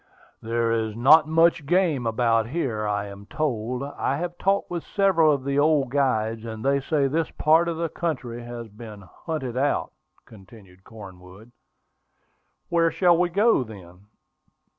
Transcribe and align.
"There 0.41 0.71
is 0.71 0.95
not 0.95 1.27
much 1.27 1.67
game 1.67 2.07
about 2.07 2.47
here, 2.47 2.87
I 2.87 3.05
am 3.05 3.27
told. 3.27 3.83
I 3.83 4.17
have 4.17 4.35
talked 4.39 4.71
with 4.71 4.83
several 4.83 5.31
of 5.31 5.43
the 5.43 5.59
old 5.59 5.91
guides, 5.91 6.43
and 6.43 6.65
they 6.65 6.79
say 6.81 7.07
this 7.07 7.29
part 7.29 7.67
of 7.67 7.77
the 7.77 7.87
country 7.87 8.41
has 8.41 8.67
been 8.67 9.01
hunted 9.01 9.57
out," 9.57 9.93
continued 10.25 10.83
Cornwood. 10.83 11.51
"Where 12.67 12.89
shall 12.89 13.15
we 13.15 13.29
go, 13.29 13.63
then?" 13.63 14.07